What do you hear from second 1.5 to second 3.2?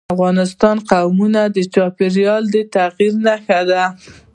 د چاپېریال د تغیر